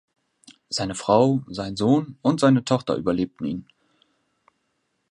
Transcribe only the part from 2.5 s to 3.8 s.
Tochter überlebten ihn.